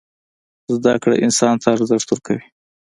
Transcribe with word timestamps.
زدکړه 0.75 1.15
انسان 1.25 1.55
ته 1.61 1.67
ارزښت 1.75 2.07
ورکوي. 2.11 2.45